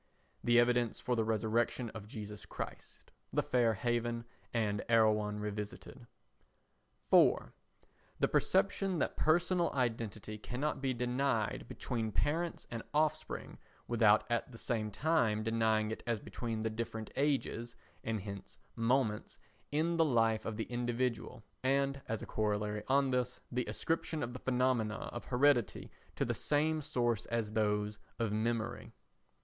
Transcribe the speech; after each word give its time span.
[The 0.43 0.57
Evidence 0.59 0.99
for 0.99 1.15
the 1.15 1.23
Resurrection 1.23 1.91
of 1.91 2.07
Jesus 2.07 2.47
Christ, 2.47 3.11
The 3.31 3.43
Fair 3.43 3.75
Haven 3.75 4.25
and 4.51 4.83
Erewhon 4.89 5.39
Revisited.] 5.39 6.07
4. 7.11 7.53
The 8.19 8.27
perception 8.27 8.97
that 8.97 9.15
personal 9.15 9.71
identity 9.73 10.39
cannot 10.39 10.81
be 10.81 10.95
denied 10.95 11.65
between 11.67 12.11
parents 12.11 12.65
and 12.71 12.81
offspring 12.95 13.59
without 13.87 14.23
at 14.31 14.51
the 14.51 14.57
same 14.57 14.89
time 14.89 15.43
denying 15.43 15.91
it 15.91 16.01
as 16.07 16.19
between 16.19 16.63
the 16.63 16.71
different 16.71 17.11
ages 17.15 17.75
(and 18.03 18.21
hence 18.21 18.57
moments) 18.75 19.37
in 19.71 19.97
the 19.97 20.03
life 20.03 20.45
of 20.45 20.57
the 20.57 20.63
individual 20.63 21.43
and, 21.63 22.01
as 22.07 22.23
a 22.23 22.25
corollary 22.25 22.81
on 22.87 23.11
this, 23.11 23.39
the 23.51 23.65
ascription 23.65 24.23
of 24.23 24.33
the 24.33 24.39
phenomena 24.39 24.95
of 25.13 25.25
heredity 25.25 25.91
to 26.15 26.25
the 26.25 26.33
same 26.33 26.81
source 26.81 27.27
as 27.27 27.51
those 27.51 27.99
of 28.17 28.31
memory. 28.31 28.91